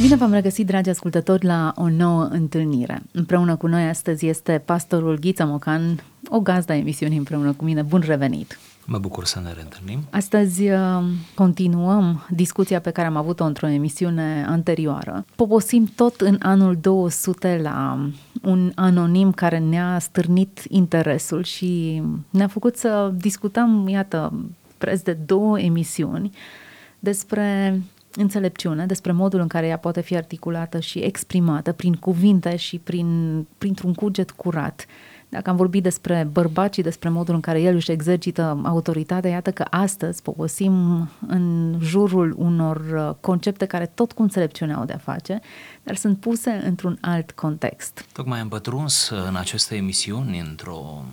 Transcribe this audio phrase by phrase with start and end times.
[0.00, 3.02] Bine v-am regăsit, dragi ascultători, la o nouă întâlnire.
[3.12, 7.82] Împreună cu noi astăzi este pastorul Ghiță Mocan, o gazda emisiunii împreună cu mine.
[7.82, 8.58] Bun revenit!
[8.86, 9.98] Mă bucur să ne reîntâlnim.
[10.10, 11.02] Astăzi uh,
[11.34, 15.24] continuăm discuția pe care am avut-o într-o emisiune anterioară.
[15.36, 18.08] Poposim tot în anul 200 la
[18.42, 24.32] un anonim care ne-a stârnit interesul și ne-a făcut să discutăm, iată,
[24.78, 26.30] preț de două emisiuni
[26.98, 27.80] despre
[28.14, 33.46] înțelepciune, despre modul în care ea poate fi articulată și exprimată prin cuvinte și prin,
[33.58, 34.86] printr-un cuget curat.
[35.28, 39.50] Dacă am vorbit despre bărbați și despre modul în care el își exercită autoritatea, iată
[39.50, 45.40] că astăzi poposim în jurul unor uh, concepte care tot cu înțelepciunea au de-a face,
[45.82, 48.06] dar sunt puse într-un alt context.
[48.12, 51.04] Tocmai am pătruns în aceste emisiuni într-o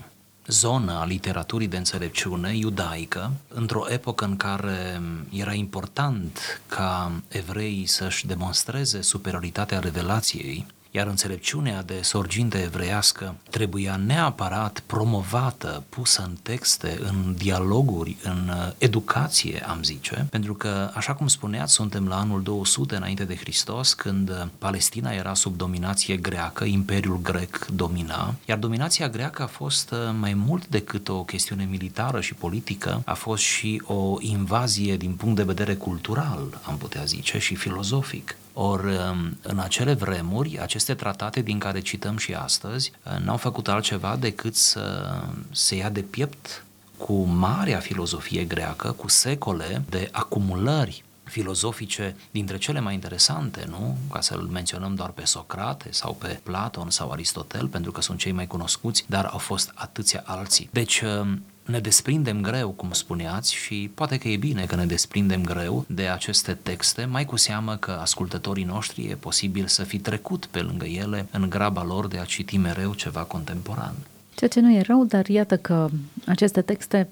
[0.48, 8.28] zonă a literaturii de înțelepciune iudaică, într-o epocă în care era important ca evreii să-și
[8.28, 17.36] demonstreze superioritatea revelației iar înțelepciunea de sorginte evreiască trebuia neapărat promovată, pusă în texte, în
[17.38, 22.96] dialoguri, în uh, educație, am zice, pentru că, așa cum spuneați, suntem la anul 200
[22.96, 29.10] înainte de Hristos, când uh, Palestina era sub dominație greacă, Imperiul grec domina, iar dominația
[29.10, 33.82] greacă a fost uh, mai mult decât o chestiune militară și politică, a fost și
[33.86, 38.36] o invazie din punct de vedere cultural, am putea zice, și filozofic.
[38.58, 43.68] Ori um, în acele vremuri, aceste tratate din care cităm și astăzi uh, n-au făcut
[43.68, 45.14] altceva decât să
[45.52, 46.66] se ia de piept
[46.98, 53.98] cu marea filozofie greacă, cu secole de acumulări filozofice dintre cele mai interesante, nu?
[54.12, 58.32] Ca să-l menționăm doar pe Socrate sau pe Platon sau Aristotel, pentru că sunt cei
[58.32, 60.70] mai cunoscuți, dar au fost atâția alții.
[60.72, 65.44] Deci, um, ne desprindem greu, cum spuneați, și poate că e bine că ne desprindem
[65.44, 70.46] greu de aceste texte, mai cu seamă că ascultătorii noștri e posibil să fi trecut
[70.46, 73.96] pe lângă ele în graba lor de a citi mereu ceva contemporan.
[74.36, 75.90] Ceea ce nu e rău, dar iată că
[76.26, 77.08] aceste texte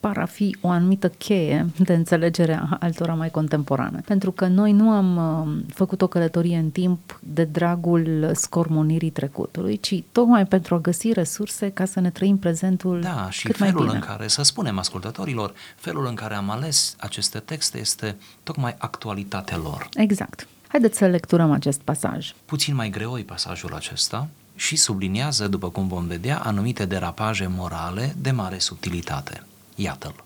[0.00, 4.00] par a fi o anumită cheie de înțelegere a altora mai contemporane.
[4.04, 9.78] Pentru că noi nu am uh, făcut o călătorie în timp de dragul scormonirii trecutului,
[9.80, 13.74] ci tocmai pentru a găsi resurse ca să ne trăim prezentul Da, și cât felul
[13.74, 13.94] mai bine.
[13.98, 19.56] în care, să spunem ascultătorilor, felul în care am ales aceste texte este tocmai actualitatea
[19.56, 19.88] lor.
[19.94, 20.48] Exact.
[20.68, 22.32] Haideți să lecturăm acest pasaj.
[22.44, 28.14] Puțin mai greu e pasajul acesta și subliniază, după cum vom vedea, anumite derapaje morale
[28.18, 29.44] de mare subtilitate.
[29.80, 30.24] Iată-l.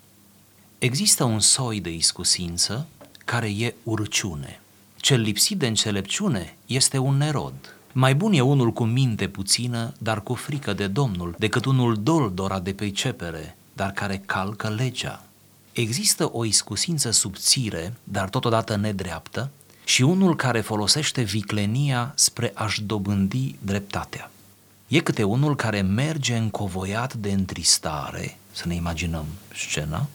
[0.78, 2.86] Există un soi de iscusință
[3.24, 4.60] care e urciune.
[4.96, 7.76] Cel lipsit de înțelepciune este un nerod.
[7.92, 12.60] Mai bun e unul cu minte puțină, dar cu frică de Domnul, decât unul doldora
[12.60, 15.24] de pricepere, dar care calcă legea.
[15.72, 19.50] Există o iscusință subțire, dar totodată nedreaptă,
[19.84, 24.30] și unul care folosește viclenia spre a-și dobândi dreptatea.
[24.88, 30.06] E câte unul care merge încovoiat de întristare, să ne imaginăm scena,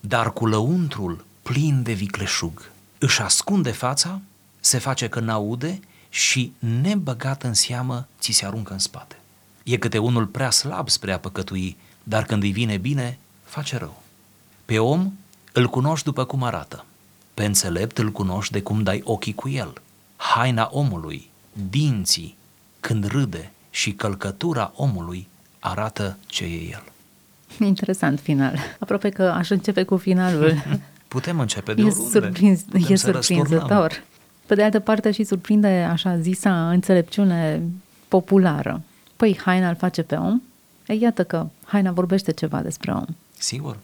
[0.00, 2.70] dar cu lăuntrul plin de vicleșug.
[2.98, 4.20] Își ascunde fața,
[4.60, 9.18] se face că n-aude și, nebăgat în seamă, ți se aruncă în spate.
[9.62, 14.02] E câte unul prea slab spre a păcătui, dar când îi vine bine, face rău.
[14.64, 15.12] Pe om
[15.52, 16.84] îl cunoști după cum arată,
[17.34, 19.72] pe înțelept îl cunoști de cum dai ochii cu el.
[20.16, 21.30] Haina omului,
[21.70, 22.36] dinții,
[22.80, 25.28] când râde și călcătura omului
[25.58, 26.93] arată ce e el.
[27.72, 28.58] Interesant final.
[28.78, 30.52] Aproape că aș începe cu finalul.
[31.08, 32.10] Putem începe de e, oriunde.
[32.18, 33.44] surprins, Putem e să răsturnăm.
[33.46, 34.02] surprinzător.
[34.46, 37.62] Pe de altă parte și surprinde așa zisa înțelepciune
[38.08, 38.82] populară.
[39.16, 40.40] Păi haina îl face pe om?
[40.86, 43.04] Ei, iată că haina vorbește ceva despre om.
[43.38, 43.76] Sigur,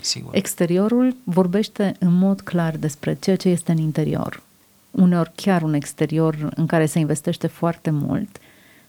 [0.00, 0.34] sigur.
[0.34, 4.42] Exteriorul vorbește în mod clar despre ceea ce este în interior.
[4.90, 8.36] Uneori chiar un exterior în care se investește foarte mult,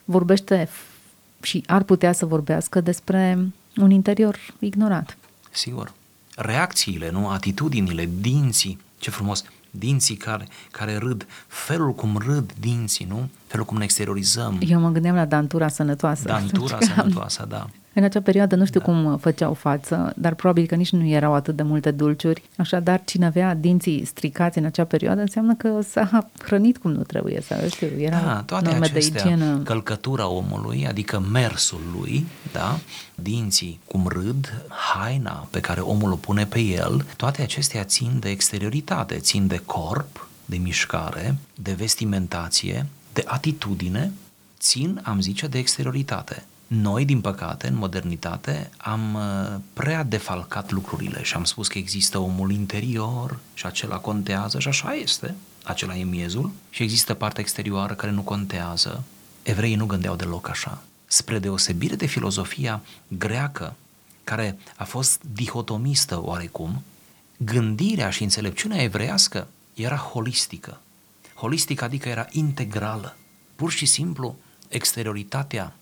[0.06, 3.38] vorbește f- și ar putea să vorbească despre
[3.78, 5.18] un interior ignorat.
[5.52, 5.94] Sigur.
[6.35, 7.30] Reacțiile, nu?
[7.30, 13.30] Atitudinile, dinții, ce frumos, dinții care, care râd, felul cum râd dinții, nu?
[13.48, 16.27] Felul cum ne exteriorizăm, Eu mă gândeam la dantura sănătoasă.
[16.27, 17.69] dantura Pentru că sănătoasă, da.
[17.94, 18.86] În acea perioadă nu știu da.
[18.86, 22.44] cum făceau față, dar probabil că nici nu erau atât de multe dulciuri.
[22.57, 27.41] Așadar, cine avea dinții stricați în acea perioadă înseamnă că s-a hrănit cum nu trebuie,
[27.41, 29.57] să știu, era Da, toate norme acestea, de igienă.
[29.57, 32.80] călcătura omului, adică mersul lui, da,
[33.15, 34.63] dinții cum râd,
[34.94, 39.62] haina pe care omul o pune pe el, toate acestea țin de exterioritate, țin de
[39.65, 44.12] corp, de mișcare, de vestimentație, de atitudine,
[44.59, 46.44] țin, am zice, de exterioritate.
[46.69, 52.18] Noi, din păcate, în modernitate, am uh, prea defalcat lucrurile și am spus că există
[52.18, 55.36] omul interior și acela contează și așa este.
[55.63, 59.04] acela e miezul, și există partea exterioară care nu contează.
[59.44, 60.81] Evreii nu gândeau deloc așa.
[61.06, 63.75] Spre deosebire de filozofia greacă,
[64.24, 66.83] care a fost dihotomistă oarecum,
[67.38, 70.81] gândirea și înțelepciunea evreiască era holistică.
[71.33, 73.18] Holistică adică era integrală.
[73.56, 74.38] Pur și simplu,
[74.68, 75.74] exterioritatea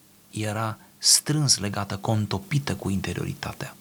[0.42, 3.75] era strâns legată, contopită cu interioritatea.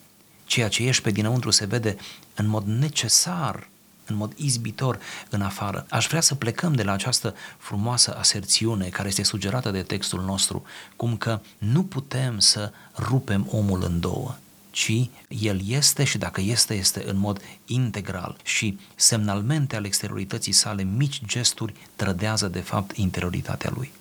[0.45, 1.97] Ceea ce ești pe dinăuntru se vede
[2.35, 3.67] în mod necesar,
[4.05, 4.99] în mod izbitor
[5.29, 5.85] în afară.
[5.89, 10.63] Aș vrea să plecăm de la această frumoasă aserțiune care este sugerată de textul nostru,
[10.95, 14.35] cum că nu putem să rupem omul în două
[14.77, 20.83] ci el este și dacă este, este în mod integral și semnalmente al exteriorității sale,
[20.83, 23.91] mici gesturi trădează de fapt interioritatea lui.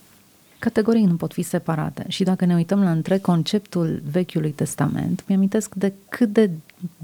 [0.67, 5.75] Categorii nu pot fi separate și dacă ne uităm la întreg conceptul Vechiului Testament, mi-amintesc
[5.75, 6.51] de cât de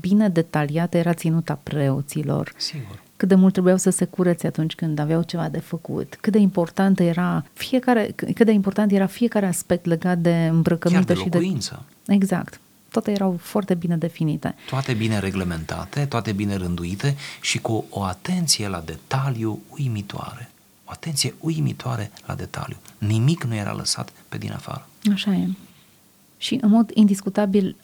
[0.00, 2.53] bine detaliată era ținuta preoților.
[2.56, 6.32] Sigur cât de mult trebuiau să se curețe atunci când aveau ceva de făcut, cât
[6.32, 11.53] de important era fiecare, cât de important era fiecare aspect legat de îmbrăcăminte și de...
[12.06, 12.61] Exact
[12.91, 14.55] toate erau foarte bine definite.
[14.69, 20.50] Toate bine reglementate, toate bine rânduite și cu o atenție la detaliu uimitoare.
[20.92, 22.76] O atenție uimitoare la detaliu.
[22.98, 24.88] Nimic nu era lăsat pe din afară.
[25.12, 25.48] Așa e.
[26.36, 27.76] Și în mod indiscutabil,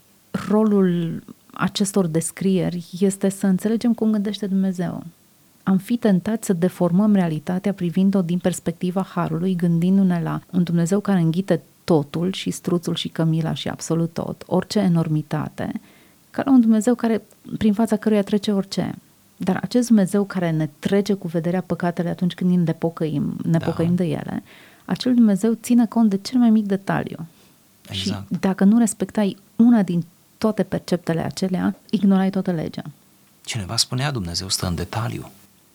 [0.49, 1.23] rolul
[1.53, 5.05] acestor descrieri este să înțelegem cum gândește Dumnezeu.
[5.63, 11.21] Am fi tentat să deformăm realitatea privind-o din perspectiva Harului, gândindu-ne la un Dumnezeu care
[11.21, 15.73] înghite totul și struțul și cămila și absolut tot, orice enormitate,
[16.31, 17.23] ca la un Dumnezeu care,
[17.59, 18.95] prin fața căruia trece orice.
[19.41, 23.65] Dar acest Dumnezeu care ne trece cu vederea păcatele atunci când ne pocăim, ne da.
[23.65, 24.43] pocăim de ele,
[24.85, 27.27] acel Dumnezeu ține cont de cel mai mic detaliu.
[27.91, 28.33] Exact.
[28.33, 30.05] Și dacă nu respectai una din
[30.39, 32.83] toate perceptele acelea, ignorai toată legea.
[33.45, 35.31] Cineva spunea Dumnezeu stă în detaliu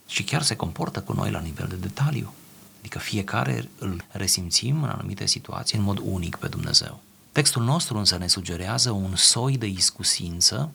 [0.07, 2.33] și chiar se comportă cu noi la nivel de detaliu.
[2.80, 7.00] Adică fiecare îl resimțim în anumite situații în mod unic pe Dumnezeu.
[7.31, 10.71] Textul nostru însă ne sugerează un soi de iscusință,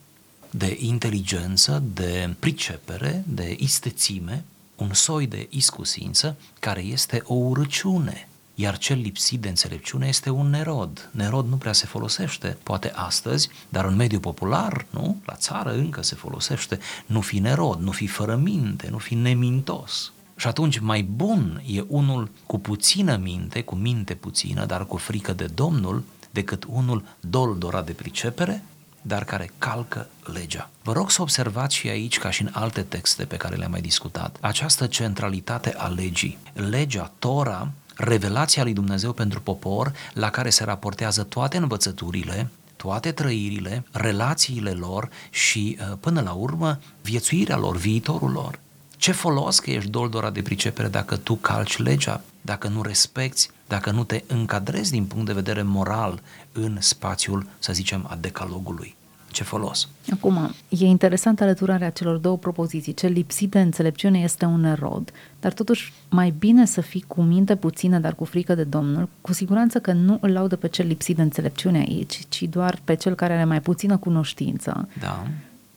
[0.51, 4.45] de inteligență, de pricepere, de istețime,
[4.77, 10.51] un soi de iscusință care este o urăciune, iar cel lipsit de înțelepciune este un
[10.51, 11.11] nerod.
[11.13, 15.17] Nerod nu prea se folosește, poate astăzi, dar în mediul popular, nu?
[15.25, 16.79] La țară încă se folosește.
[17.07, 20.13] Nu fi nerod, nu fi fără minte, nu fi nemintos.
[20.37, 25.33] Și atunci mai bun e unul cu puțină minte, cu minte puțină, dar cu frică
[25.33, 28.63] de Domnul, decât unul doldorat de pricepere,
[29.03, 30.71] dar care calcă legea.
[30.83, 33.81] Vă rog să observați și aici, ca și în alte texte pe care le-am mai
[33.81, 36.39] discutat, această centralitate a legii.
[36.53, 43.85] Legea, Tora, revelația lui Dumnezeu pentru popor, la care se raportează toate învățăturile, toate trăirile,
[43.93, 48.59] relațiile lor și, uh, până la urmă, viețuirea lor, viitorul lor.
[48.99, 53.91] Ce folos că ești doldora de pricepere dacă tu calci legea, dacă nu respecti, dacă
[53.91, 56.21] nu te încadrezi din punct de vedere moral
[56.53, 58.97] în spațiul, să zicem, a decalogului?
[59.31, 59.89] Ce folos?
[60.13, 62.95] Acum, e interesant alăturarea celor două propoziții.
[62.95, 67.57] Cel lipsit de înțelepciune este un erod, dar totuși mai bine să fii cu minte
[67.57, 69.09] puțină, dar cu frică de Domnul.
[69.21, 72.95] Cu siguranță că nu îl laudă pe cel lipsit de înțelepciune aici, ci doar pe
[72.95, 74.89] cel care are mai puțină cunoștință.
[75.01, 75.27] Da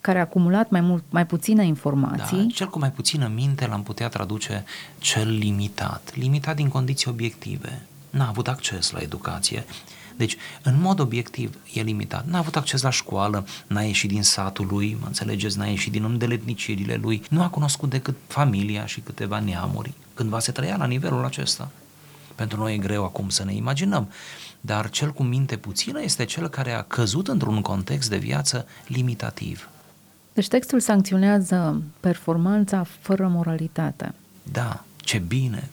[0.02, 2.36] care a acumulat mai, mult, mai puține informații.
[2.36, 4.64] Da, cel cu mai puțină minte l-am putea traduce
[4.98, 6.12] cel limitat.
[6.14, 7.86] Limitat din condiții obiective.
[8.10, 9.64] N-a avut acces la educație.
[10.16, 12.26] Deci, în mod obiectiv, e limitat.
[12.26, 16.04] N-a avut acces la școală, n-a ieșit din satul lui, mă înțelegeți, n-a ieșit din
[16.04, 19.92] îndeletnicirile lui, nu a cunoscut decât familia și câteva neamuri.
[20.14, 21.70] Cândva se trăia la nivelul acesta.
[22.34, 24.10] Pentru noi e greu acum să ne imaginăm,
[24.60, 29.68] dar cel cu minte puțină este cel care a căzut într-un context de viață limitativ.
[30.32, 34.14] Deci textul sancționează performanța fără moralitate.
[34.42, 35.68] Da, ce bine!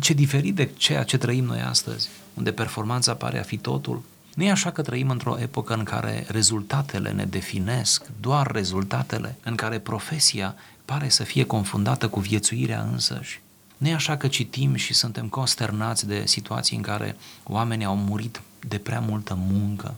[0.00, 4.02] Ce diferit de ceea ce trăim noi astăzi, unde performanța pare a fi totul.
[4.34, 9.54] Nu e așa că trăim într-o epocă în care rezultatele ne definesc, doar rezultatele, în
[9.54, 13.40] care profesia pare să fie confundată cu viețuirea însăși.
[13.76, 18.40] Nu e așa că citim și suntem consternați de situații în care oamenii au murit
[18.68, 19.94] de prea multă muncă,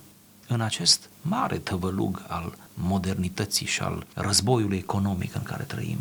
[0.49, 5.99] în acest mare tăvălug al modernității și al războiului economic în care trăim.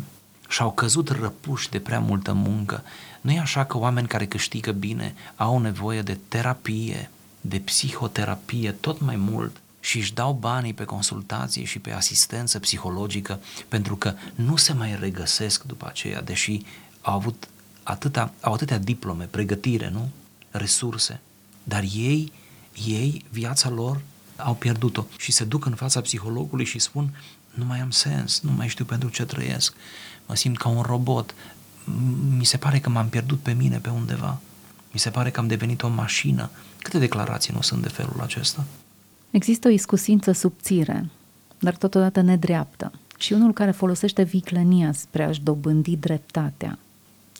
[0.48, 2.82] Și au căzut răpuși de prea multă muncă.
[3.20, 9.00] Nu e așa că oameni care câștigă bine au nevoie de terapie, de psihoterapie tot
[9.00, 14.56] mai mult și își dau banii pe consultație și pe asistență psihologică pentru că nu
[14.56, 16.62] se mai regăsesc după aceea, deși
[17.00, 17.48] au avut
[17.82, 20.08] atâta, au atâtea diplome, pregătire, nu?
[20.50, 21.20] Resurse.
[21.62, 22.32] Dar ei,
[22.86, 24.00] ei, viața lor
[24.38, 27.14] au pierdut-o și se duc în fața psihologului și spun
[27.54, 29.74] nu mai am sens, nu mai știu pentru ce trăiesc,
[30.26, 31.34] mă simt ca un robot,
[32.38, 34.38] mi se pare că m-am pierdut pe mine pe undeva.
[34.92, 36.50] Mi se pare că am devenit o mașină.
[36.78, 38.64] Câte declarații nu sunt de felul acesta?
[39.30, 41.10] Există o iscusință subțire,
[41.58, 42.92] dar totodată nedreaptă.
[43.18, 46.78] Și unul care folosește viclenia spre a-și dobândi dreptatea.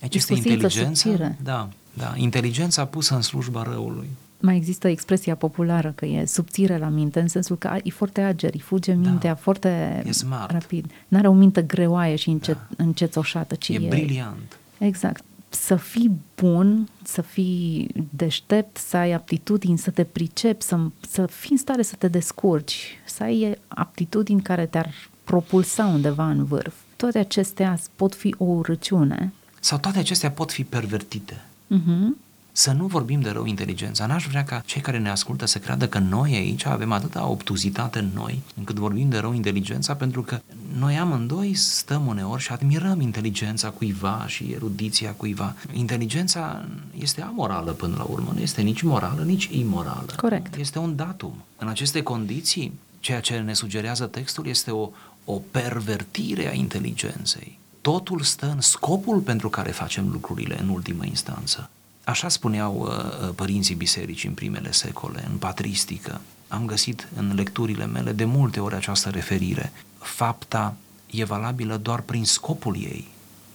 [0.02, 1.38] Aici este inteligența, subțire.
[1.42, 4.08] da, da, inteligența pusă în slujba răului.
[4.40, 8.50] Mai există expresia populară că e subțire la minte, în sensul că e foarte ager,
[8.54, 9.08] îi fuge da.
[9.08, 9.36] mintea da.
[9.36, 10.50] foarte e smart.
[10.50, 10.90] rapid.
[11.08, 12.84] N-are o minte greoaie și înce- da.
[12.84, 14.58] încețoșată, ci e, e briliant.
[14.78, 15.24] Exact.
[15.48, 20.78] Să fii bun, să fii deștept, să ai aptitudini, să te pricepi, să,
[21.08, 26.44] să fii în stare să te descurci, să ai aptitudini care te-ar propulsa undeva în
[26.44, 26.74] vârf.
[26.96, 29.32] Toate acestea pot fi o urăciune.
[29.60, 31.44] Sau toate acestea pot fi pervertite.
[31.74, 32.27] Uh-huh.
[32.58, 34.06] Să nu vorbim de rău inteligența.
[34.06, 37.98] N-aș vrea ca cei care ne ascultă să creadă că noi aici avem atâta obtuzitate
[37.98, 40.40] în noi, încât vorbim de rău inteligența, pentru că
[40.78, 45.54] noi amândoi stăm uneori și admirăm inteligența cuiva și erudiția cuiva.
[45.72, 46.64] Inteligența
[46.98, 50.12] este amorală până la urmă, nu este nici morală, nici imorală.
[50.16, 50.54] Corect.
[50.54, 51.44] Este un datum.
[51.58, 54.90] În aceste condiții, ceea ce ne sugerează textul este o,
[55.24, 57.58] o pervertire a inteligenței.
[57.80, 61.70] Totul stă în scopul pentru care facem lucrurile în ultimă instanță.
[62.08, 66.20] Așa spuneau uh, uh, părinții bisericii în primele secole, în patristică.
[66.48, 69.72] Am găsit în lecturile mele de multe ori această referire.
[69.98, 70.76] Fapta
[71.10, 73.06] e valabilă doar prin scopul ei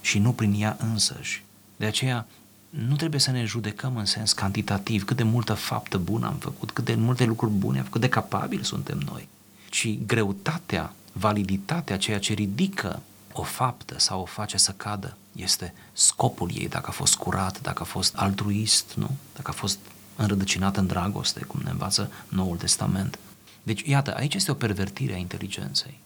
[0.01, 1.43] și nu prin ea însăși.
[1.75, 2.27] De aceea
[2.69, 6.71] nu trebuie să ne judecăm în sens cantitativ cât de multă faptă bună am făcut,
[6.71, 9.27] cât de multe lucruri bune am făcut, cât de capabili suntem noi,
[9.69, 16.49] ci greutatea, validitatea, ceea ce ridică o faptă sau o face să cadă, este scopul
[16.53, 19.09] ei, dacă a fost curat, dacă a fost altruist, nu?
[19.35, 19.79] Dacă a fost
[20.15, 23.19] înrădăcinat în dragoste, cum ne învață Noul Testament.
[23.63, 25.99] Deci, iată, aici este o pervertire a inteligenței.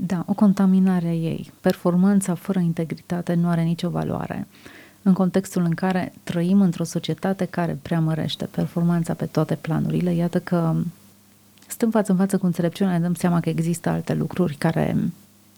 [0.00, 1.52] Da, o contaminare a ei.
[1.60, 4.46] Performanța fără integritate nu are nicio valoare.
[5.02, 10.74] În contextul în care trăim într-o societate care preamărește performanța pe toate planurile, iată că
[11.66, 14.96] stăm față în față cu înțelepciunea, ne dăm seama că există alte lucruri care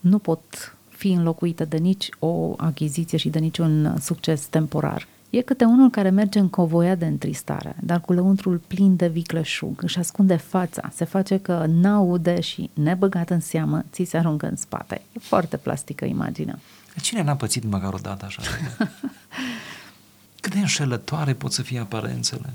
[0.01, 5.07] nu pot fi înlocuită de nici o achiziție și de niciun succes temporar.
[5.31, 9.83] E câte unul care merge în covoia de întristare, dar cu lăuntrul plin de vicleșug,
[9.83, 14.57] își ascunde fața, se face că n-aude și, nebăgat în seamă, ți se aruncă în
[14.57, 15.03] spate.
[15.13, 16.59] E foarte plastică imaginea.
[17.01, 18.43] Cine n-a pățit măcar o dată așa?
[20.41, 22.51] Cât de înșelătoare pot să fie aparențele.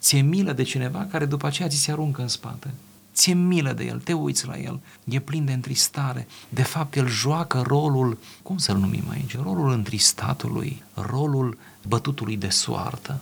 [0.00, 2.68] Ți-e milă de cineva care după aceea ți se aruncă în spate
[3.14, 6.26] ți-e milă de el, te uiți la el, e plin de întristare.
[6.48, 13.20] De fapt, el joacă rolul, cum să-l numim aici, rolul întristatului, rolul bătutului de soartă.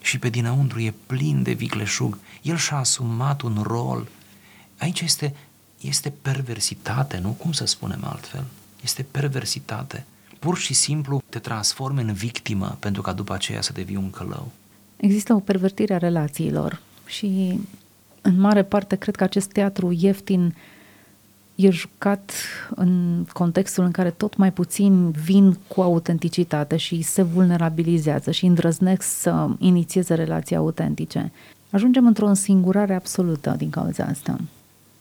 [0.00, 2.18] Și pe dinăuntru e plin de vicleșug.
[2.42, 4.08] El și-a asumat un rol.
[4.78, 5.34] Aici este,
[5.80, 7.30] este perversitate, nu?
[7.30, 8.44] Cum să spunem altfel?
[8.82, 10.04] Este perversitate.
[10.38, 14.52] Pur și simplu te transformi în victimă pentru ca după aceea să devii un călău.
[14.96, 17.60] Există o pervertire a relațiilor și
[18.22, 20.54] în mare parte, cred că acest teatru ieftin
[21.54, 22.32] e jucat
[22.74, 29.02] în contextul în care tot mai puțin vin cu autenticitate și se vulnerabilizează și îndrăznesc
[29.02, 31.32] să inițieze relații autentice.
[31.70, 34.38] Ajungem într-o însingurare absolută din cauza asta.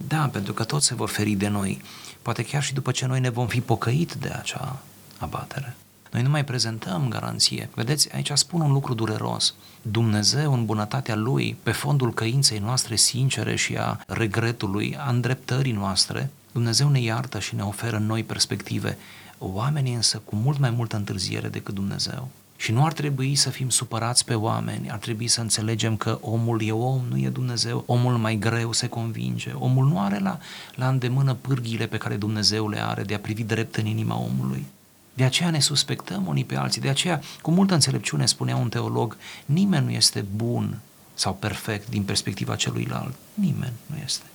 [0.08, 1.82] Da, pentru că toți se vor feri de noi.
[2.22, 4.82] Poate chiar și după ce noi ne vom fi pocăit de acea
[5.18, 5.76] abatere.
[6.12, 7.70] Noi nu mai prezentăm garanție.
[7.74, 9.54] Vedeți, aici spun un lucru dureros.
[9.82, 16.30] Dumnezeu, în bunătatea Lui, pe fondul căinței noastre sincere și a regretului, a îndreptării noastre,
[16.52, 18.98] Dumnezeu ne iartă și ne oferă noi perspective.
[19.38, 22.28] Oamenii însă cu mult mai multă întârziere decât Dumnezeu.
[22.56, 26.62] Și nu ar trebui să fim supărați pe oameni, ar trebui să înțelegem că omul
[26.62, 30.40] e om, nu e Dumnezeu, omul mai greu se convinge, omul nu are la,
[30.76, 34.66] la îndemână pârghile pe care Dumnezeu le are de a privi drept în inima omului.
[35.14, 39.18] De aceea ne suspectăm unii pe alții, de aceea, cu multă înțelepciune spunea un teolog,
[39.46, 40.80] nimeni nu este bun
[41.14, 43.16] sau perfect din perspectiva celuilalt.
[43.34, 44.26] Nimeni nu este.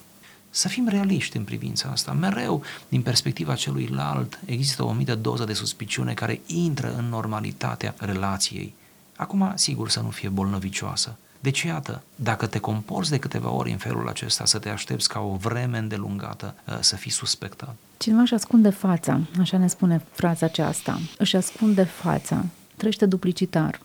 [0.50, 2.12] Să fim realiști în privința asta.
[2.12, 8.74] Mereu, din perspectiva celuilalt, există o mită doză de suspiciune care intră în normalitatea relației.
[9.16, 13.76] Acum, sigur să nu fie bolnăvicioasă, deci, iată, dacă te comporți de câteva ori în
[13.76, 17.74] felul acesta, să te aștepți ca o vreme îndelungată uh, să fii suspectat.
[17.96, 22.44] Cineva își ascunde fața, așa ne spune fraza aceasta, își ascunde fața,
[22.76, 23.80] trăiește duplicitar.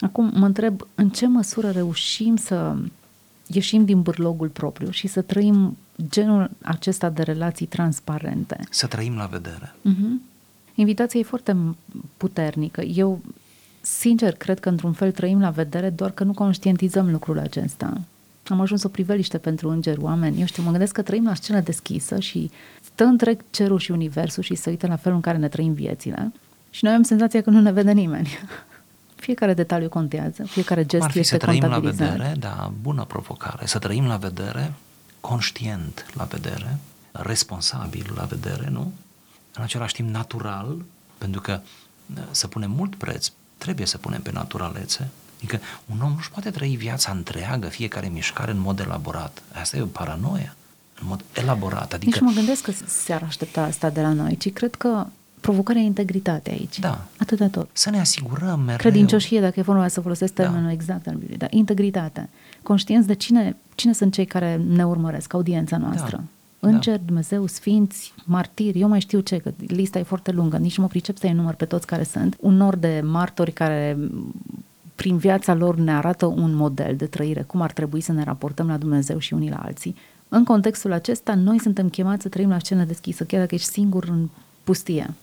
[0.00, 2.76] Acum mă întreb în ce măsură reușim să
[3.46, 5.76] ieșim din bârlogul propriu și să trăim
[6.08, 8.60] genul acesta de relații transparente.
[8.70, 9.74] Să trăim la vedere.
[9.74, 10.30] Uh-huh.
[10.74, 11.56] Invitația e foarte
[12.16, 12.80] puternică.
[12.80, 13.20] Eu
[13.82, 18.00] sincer, cred că într-un fel trăim la vedere, doar că nu conștientizăm lucrul acesta.
[18.48, 20.40] Am ajuns o priveliște pentru îngeri, oameni.
[20.40, 22.50] Eu știu, mă gândesc că trăim la scenă deschisă și
[22.82, 26.32] stă întreg cerul și universul și să uită la felul în care ne trăim viețile.
[26.70, 28.28] Și noi avem senzația că nu ne vede nimeni.
[29.14, 32.16] Fiecare detaliu contează, fiecare gest Ar fi este să trăim la contabilizat.
[32.16, 34.72] vedere, da, bună provocare, să trăim la vedere,
[35.20, 36.78] conștient la vedere,
[37.12, 38.92] responsabil la vedere, nu?
[39.54, 40.76] În același timp natural,
[41.18, 41.60] pentru că
[42.16, 45.10] uh, să punem mult preț, trebuie să punem pe naturalețe,
[45.42, 49.42] Adică un om nu-și poate trăi viața întreagă, fiecare mișcare în mod elaborat.
[49.52, 50.56] Asta e o paranoia,
[51.00, 51.92] în mod elaborat.
[51.92, 52.10] Adică...
[52.10, 55.06] Nici nu mă gândesc că s-ar aștepta asta de la noi, ci cred că
[55.40, 56.78] provocarea e integritatea aici.
[56.78, 57.04] Da.
[57.18, 57.68] Atât de tot.
[57.72, 58.76] Să ne asigurăm mereu.
[58.76, 60.42] Credincioșie, dacă e vorba să folosesc Da.
[60.42, 62.28] termenul exact în Biblie, dar integritate.
[62.62, 66.16] Conștienți de cine, cine sunt cei care ne urmăresc, audiența noastră.
[66.16, 66.22] Da.
[66.64, 70.82] Îngeri, Dumnezeu, sfinți, martiri, eu mai știu ce, că lista e foarte lungă, nici nu
[70.82, 72.36] mă pricep să-i număr pe toți care sunt.
[72.40, 73.98] Un nor de martori care
[74.94, 78.66] prin viața lor ne arată un model de trăire, cum ar trebui să ne raportăm
[78.66, 79.96] la Dumnezeu și unii la alții.
[80.28, 84.04] În contextul acesta, noi suntem chemați să trăim la scenă deschisă, chiar dacă ești singur
[84.08, 84.28] în
[84.64, 85.14] pustie.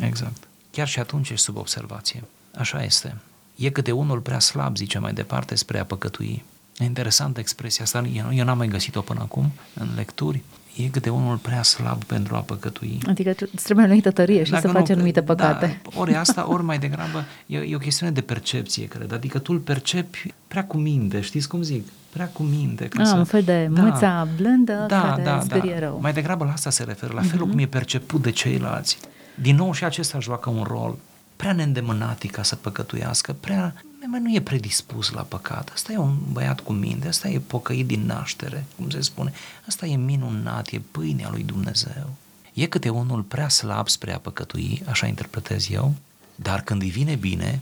[0.00, 0.48] Exact.
[0.70, 2.24] Chiar și atunci ești sub observație.
[2.56, 3.16] Așa este.
[3.56, 6.44] E câte unul prea slab, zice mai departe, spre a păcătui.
[6.78, 10.42] E interesantă expresia asta, eu, eu n-am mai găsit-o până acum în lecturi.
[10.76, 12.98] E câte unul prea slab pentru a păcătui.
[13.08, 15.80] Adică îți trebuie anumită tărie și Dacă să nu, faci anumite păcate.
[15.90, 19.12] Da, ori asta, ori mai degrabă, e, e o chestiune de percepție, cred.
[19.12, 21.86] Adică tu îl percepi prea cu minte, știți cum zic?
[22.12, 22.84] Prea cu minte.
[22.88, 25.78] ca Ah, să- un fel de mâța blândă da, care da, sperie da.
[25.78, 25.98] rău.
[26.02, 28.98] Mai degrabă la asta se referă, la felul cum e perceput de ceilalți.
[29.40, 30.96] Din nou și acesta joacă un rol.
[31.36, 33.74] Prea neîndemânatic ca să păcătuiască, prea
[34.06, 35.70] mai nu e predispus la păcat.
[35.74, 39.32] Asta e un băiat cu minte, asta e pocăit din naștere, cum se spune.
[39.68, 42.14] Asta e minunat, e pâinea lui Dumnezeu.
[42.54, 45.94] E câte unul prea slab spre a păcătui, așa interpretez eu,
[46.34, 47.60] dar când îi vine bine,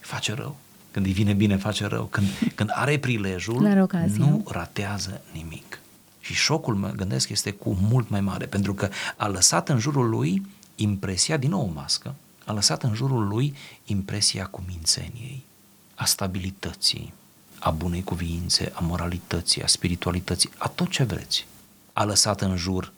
[0.00, 0.56] face rău.
[0.90, 2.04] Când îi vine bine, face rău.
[2.04, 2.26] Când,
[2.56, 4.24] când are prilejul, N-are ocazie.
[4.24, 5.78] nu ratează nimic.
[6.20, 10.08] Și șocul, mă gândesc, este cu mult mai mare, pentru că a lăsat în jurul
[10.08, 12.14] lui impresia, din nou o mască,
[12.44, 15.44] a lăsat în jurul lui impresia cumințeniei,
[15.94, 17.12] a stabilității,
[17.58, 21.46] a bunei cuviințe, a moralității, a spiritualității, a tot ce vreți.
[21.92, 22.92] A lăsat în jur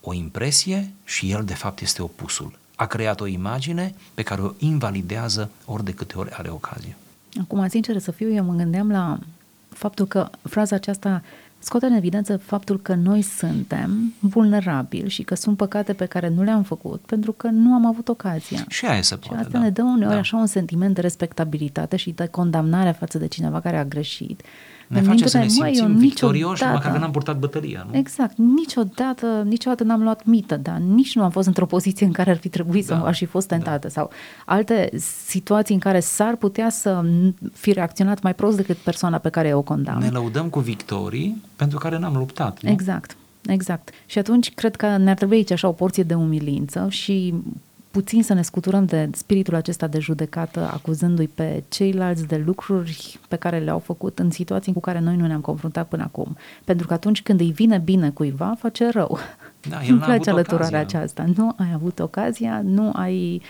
[0.00, 2.58] o impresie și el de fapt este opusul.
[2.76, 6.96] A creat o imagine pe care o invalidează ori de câte ori are ocazie.
[7.40, 9.18] Acum, sincer să fiu, eu mă gândeam la
[9.68, 11.22] faptul că fraza aceasta
[11.62, 16.42] scoate în evidență faptul că noi suntem vulnerabili și că sunt păcate pe care nu
[16.42, 18.64] le-am făcut pentru că nu am avut ocazia.
[18.68, 19.64] Și aia se Și poate, asta da.
[19.64, 20.20] ne dă uneori da.
[20.20, 24.42] așa un sentiment de respectabilitate și de condamnare față de cineva care a greșit.
[24.90, 27.10] Ne În face să ne mintea mea, "Măi, eu simțim victorioși, niciodată- măcar că n-am
[27.10, 27.96] purtat bătălia, nu?
[27.98, 28.36] Exact.
[28.36, 32.36] Niciodată, niciodată n-am luat mită, dar nici nu am fost într-o poziție în care ar
[32.36, 34.10] fi trebuit să Da, aș fi fost tentată sau
[34.46, 34.88] alte
[35.26, 37.04] situații în care s-ar putea să
[37.52, 40.00] fi reacționat mai prost decât persoana pe care o condamn.
[40.02, 42.70] Ne lăudăm cu victorii pentru care n-am luptat, nu?
[42.70, 43.90] Exact, exact.
[44.06, 47.34] Și atunci cred că ne-ar trebui aici așa o porție de umilință și
[47.90, 53.36] puțin să ne scuturăm de spiritul acesta de judecată, acuzându-i pe ceilalți de lucruri pe
[53.36, 56.36] care le-au făcut în situații cu care noi nu ne-am confruntat până acum.
[56.64, 59.18] Pentru că atunci când îi vine bine cuiva, face rău.
[59.68, 60.98] Da, el Îmi n-a place avut alăturarea ocazia.
[60.98, 61.24] aceasta.
[61.36, 63.42] Nu ai avut ocazia, nu ai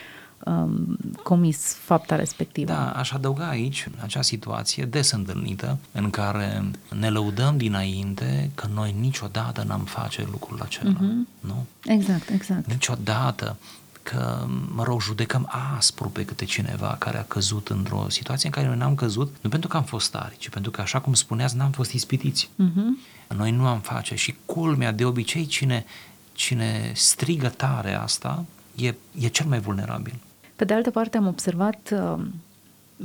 [0.45, 2.71] um, comis fapta respectivă.
[2.71, 6.63] Da, aș adăuga aici acea situație des întâlnită în care
[6.99, 11.27] ne lăudăm dinainte că noi niciodată n-am face lucrul acela, Mhm.
[11.39, 11.65] nu?
[11.85, 12.67] Exact, exact.
[12.67, 13.57] Niciodată
[14.03, 18.67] că, mă rog, judecăm aspru pe câte cineva care a căzut într-o situație în care
[18.67, 21.55] noi n-am căzut, nu pentru că am fost tari, ci pentru că, așa cum spuneați,
[21.55, 22.49] n-am fost ispitiți.
[22.55, 22.99] Mhm.
[23.35, 25.85] Noi nu am face și culmea, de obicei, cine,
[26.33, 30.13] cine strigă tare asta e, e cel mai vulnerabil.
[30.55, 32.23] Pe de altă parte, am observat, uh,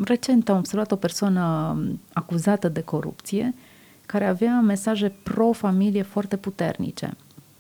[0.05, 3.55] recent am observat o persoană um, acuzată de corupție
[4.07, 7.17] care avea mesaje pro-familie foarte puternice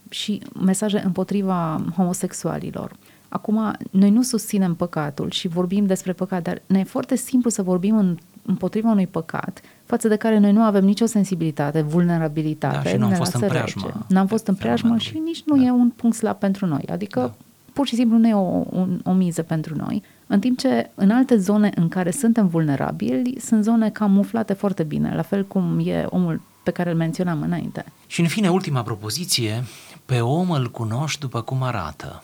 [0.09, 2.97] și mesaje împotriva homosexualilor.
[3.29, 7.63] Acum, noi nu susținem păcatul și vorbim despre păcat, dar ne e foarte simplu să
[7.63, 12.81] vorbim în, împotriva unui păcat față de care noi nu avem nicio sensibilitate, vulnerabilitate.
[12.83, 13.99] Da, și nu am ne fost în lasă preajma rece.
[14.09, 15.33] N-am fost în preajmă și fenomenului.
[15.33, 15.63] nici nu Da.
[15.63, 16.85] e un punct slab pentru noi.
[16.91, 17.35] Adică Da.
[17.73, 20.03] pur și simplu nu e o, un, o miză pentru noi.
[20.27, 25.13] În timp ce în alte zone în care suntem vulnerabili, sunt zone camuflate foarte bine,
[25.15, 27.85] la fel cum e omul pe care îl menționam înainte.
[28.07, 29.65] Și în fine, ultima propoziție,
[30.05, 32.23] pe om îl cunoști după cum arată.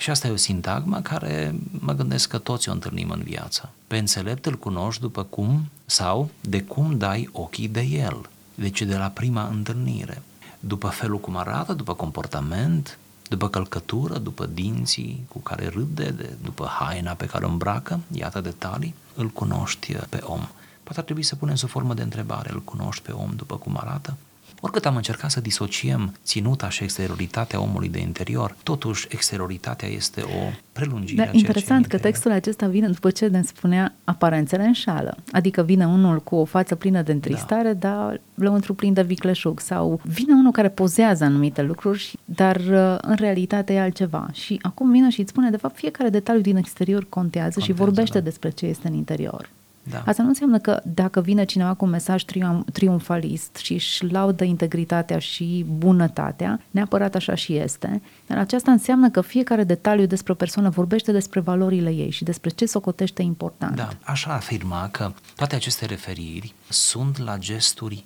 [0.00, 3.70] Și asta e o sintagmă care mă gândesc că toți o întâlnim în viață.
[3.86, 8.20] Pe înțelept îl cunoști după cum sau de cum dai ochii de el.
[8.54, 10.22] Deci de la prima întâlnire.
[10.60, 16.66] După felul cum arată, după comportament, după călcătură, după dinții cu care râde, de, după
[16.78, 20.48] haina pe care o îmbracă, iată detalii, îl cunoști pe om.
[20.82, 23.76] Poate ar trebui să punem sub formă de întrebare, îl cunoști pe om după cum
[23.76, 24.16] arată?
[24.60, 30.52] Oricât am încercat să disociem ținuta și exterioritatea omului de interior, totuși exterioritatea este o
[30.72, 35.16] prelungire Dar interesant că textul acesta vine după ce ne spunea aparențele înșală.
[35.30, 37.88] Adică vine unul cu o față plină de întristare, da.
[37.88, 39.60] dar lăuntru plin de vicleșug.
[39.60, 44.28] Sau vine unul care pozează anumite lucruri, dar uh, în realitate e altceva.
[44.32, 47.72] Și acum vine și îți spune, de fapt, fiecare detaliu din exterior contează, contează și
[47.72, 48.24] vorbește da.
[48.24, 49.48] despre ce este în interior.
[49.90, 50.02] Da.
[50.06, 52.24] Asta nu înseamnă că dacă vine cineva cu un mesaj
[52.72, 59.20] triumfalist și își laudă integritatea și bunătatea, neapărat așa și este, dar aceasta înseamnă că
[59.20, 63.76] fiecare detaliu despre o persoană vorbește despre valorile ei și despre ce socotește important.
[63.76, 68.04] Da, așa afirma că toate aceste referiri sunt la gesturi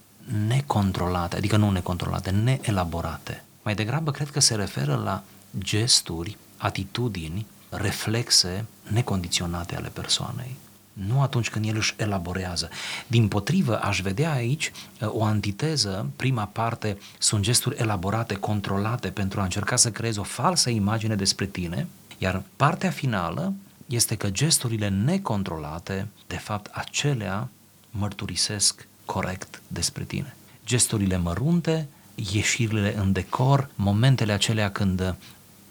[0.48, 3.44] necontrolate, adică nu necontrolate, neelaborate.
[3.62, 5.22] Mai degrabă cred că se referă la
[5.58, 10.56] gesturi, atitudini, reflexe necondiționate ale persoanei
[10.94, 12.68] nu atunci când el își elaborează.
[13.06, 19.40] Din potrivă, aș vedea aici uh, o antiteză, prima parte sunt gesturi elaborate, controlate pentru
[19.40, 21.86] a încerca să creezi o falsă imagine despre tine,
[22.18, 23.52] iar partea finală
[23.86, 27.48] este că gesturile necontrolate, de fapt, acelea
[27.90, 30.36] mărturisesc corect despre tine.
[30.66, 31.88] Gesturile mărunte,
[32.32, 35.14] ieșirile în decor, momentele acelea când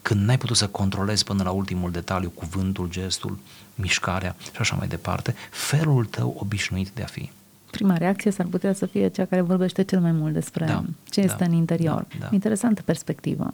[0.04, 3.38] când n-ai putut să controlezi până la ultimul detaliu cuvântul, gestul,
[3.76, 7.32] mișcarea și așa mai departe, felul tău obișnuit de a fi.
[7.72, 11.22] Prima reacție s-ar putea să fie cea care vorbește cel mai mult despre da, ce
[11.22, 12.06] da, este în interior.
[12.10, 12.30] Da, da.
[12.32, 13.52] Interesantă perspectivă.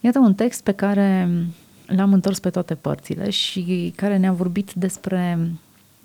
[0.00, 1.28] Iată un text pe care
[1.86, 5.50] l-am întors pe toate părțile și care ne-a vorbit despre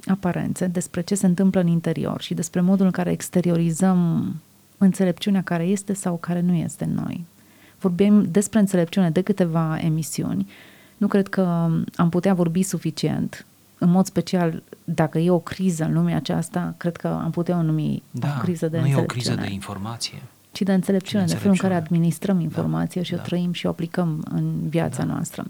[0.05, 4.35] aparențe, despre ce se întâmplă în interior și despre modul în care exteriorizăm
[4.77, 7.25] înțelepciunea care este sau care nu este în noi.
[7.81, 10.47] Vorbim despre înțelepciune de câteva emisiuni.
[10.97, 13.45] Nu cred că am putea vorbi suficient.
[13.77, 17.61] În mod special, dacă e o criză în lumea aceasta, cred că am putea o
[17.61, 19.01] numi da, o criză de nu înțelepciune.
[19.01, 20.21] e o criză de informație.
[20.51, 23.23] Ci de înțelepciune, de, de felul în care administrăm da, informația da, și o da.
[23.23, 25.13] trăim și o aplicăm în viața da.
[25.13, 25.45] noastră.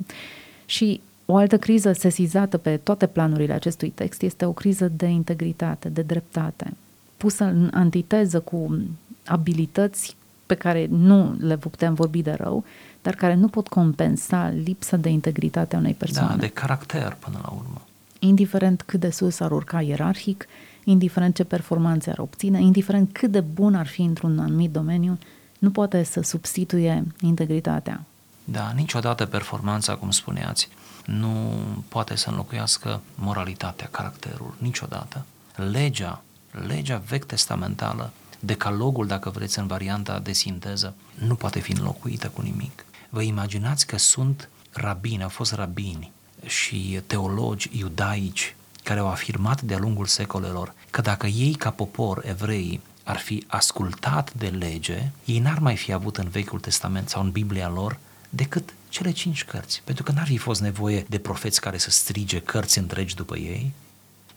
[0.66, 5.90] Și o altă criză sesizată pe toate planurile acestui text este o criză de integritate,
[5.90, 6.74] de dreptate,
[7.18, 8.78] pusă în antiteză cu
[9.26, 10.16] abilități
[10.52, 12.64] pe care nu le putem vorbi de rău,
[13.02, 16.30] dar care nu pot compensa lipsa de integritate a unei persoane.
[16.30, 17.82] Da, de caracter până la urmă.
[18.20, 20.48] Indiferent cât de sus ar urca ierarhic,
[20.84, 25.20] indiferent ce performanțe ar obține, indiferent cât de bun ar fi într-un anumit domeniu,
[25.60, 28.04] nu poate să substituie integritatea.
[28.44, 30.70] Da, niciodată performanța, cum spuneați,
[31.06, 31.54] nu
[31.88, 35.26] poate să înlocuiască moralitatea, caracterul, niciodată.
[35.56, 36.22] Legea,
[36.68, 42.42] legea vechi testamentală decalogul, dacă vreți, în varianta de sinteză, nu poate fi înlocuită cu
[42.42, 42.86] nimic.
[43.10, 46.12] Vă imaginați că sunt rabini, au fost rabini
[46.46, 52.82] și teologi iudaici care au afirmat de-a lungul secolelor că dacă ei, ca popor, evrei,
[53.04, 57.32] ar fi ascultat de lege, ei n-ar mai fi avut în Vechiul Testament sau în
[57.32, 57.98] Biblia lor
[58.30, 59.82] decât cele cinci cărți.
[59.84, 63.72] Pentru că n-ar fi fost nevoie de profeți care să strige cărți întregi după ei,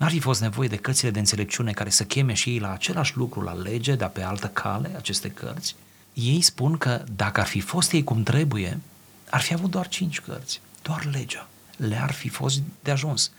[0.04, 3.16] N-ar fi fost nevoie de cărțile de înțelepciune care să cheme și ei la același
[3.16, 5.76] lucru, la lege, dar pe altă cale, aceste cărți?
[6.14, 8.80] Ei spun că dacă ar fi fost ei cum trebuie,
[9.30, 11.48] ar fi avut doar cinci cărți, doar legea.
[11.76, 13.30] Le-ar fi fost de ajuns.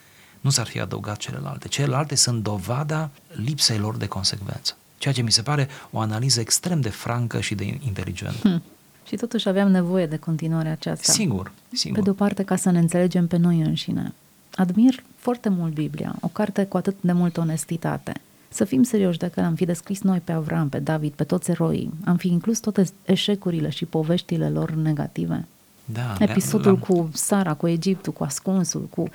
[0.41, 1.67] Nu s-ar fi adăugat celelalte.
[1.67, 4.78] Celelalte sunt dovada lipsei lor de consecvență.
[4.97, 8.47] Ceea ce mi se pare o analiză extrem de francă și de inteligentă.
[8.47, 8.63] Hmm.
[9.08, 11.12] Și totuși aveam nevoie de continuarea aceasta.
[11.12, 11.97] Sigur, sigur.
[11.97, 14.13] Pe de o parte, ca să ne înțelegem pe noi înșine.
[14.56, 18.13] Admir foarte mult Biblia, o carte cu atât de multă onestitate.
[18.50, 21.94] Să fim serioși, dacă am fi descris noi pe Avram, pe David, pe toți eroii,
[22.06, 25.48] am fi inclus toate eșecurile și poveștile lor negative.
[25.86, 29.10] Da, Episodul cu Sara, cu Egiptul, cu ascunsul, cu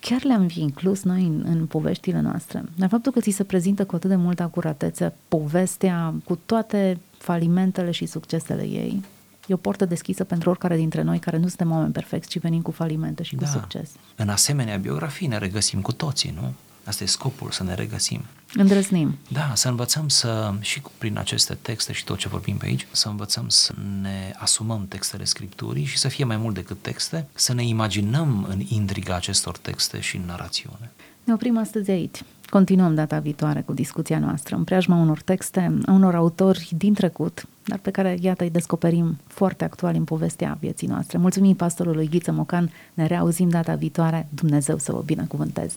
[0.00, 2.64] chiar le-am fi inclus noi în, în poveștile noastre.
[2.76, 7.90] Dar faptul că ți se prezintă cu atât de multă acuratețe povestea cu toate falimentele
[7.90, 9.02] și succesele ei,
[9.46, 12.62] E o portă deschisă pentru oricare dintre noi care nu suntem oameni perfecți, ci venim
[12.62, 13.46] cu falimente și da.
[13.46, 13.90] cu succes.
[14.16, 16.52] În asemenea biografii ne regăsim cu toții, nu?
[16.84, 18.24] Asta e scopul, să ne regăsim.
[18.54, 19.18] Îndrăznim.
[19.28, 23.08] Da, să învățăm să, și prin aceste texte și tot ce vorbim pe aici, să
[23.08, 27.64] învățăm să ne asumăm textele Scripturii și să fie mai mult decât texte, să ne
[27.64, 30.90] imaginăm în intriga acestor texte și în narațiune.
[31.24, 32.22] Ne oprim astăzi aici.
[32.50, 37.46] Continuăm data viitoare cu discuția noastră în preajma unor texte, a unor autori din trecut,
[37.64, 41.18] dar pe care, iată, îi descoperim foarte actuali în povestea vieții noastre.
[41.18, 45.72] Mulțumim pastorului Ghiță Mocan, ne reauzim data viitoare, Dumnezeu să vă binecuvânteze!